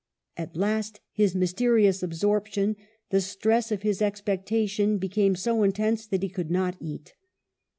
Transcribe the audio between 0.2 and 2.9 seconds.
At last his mysterious absorption,